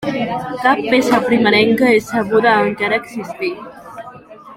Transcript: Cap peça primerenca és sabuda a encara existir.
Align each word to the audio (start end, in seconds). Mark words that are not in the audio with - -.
Cap 0.61 0.79
peça 0.93 1.19
primerenca 1.27 1.91
és 1.97 2.07
sabuda 2.13 2.55
a 2.55 2.65
encara 2.71 2.99
existir. 3.05 3.53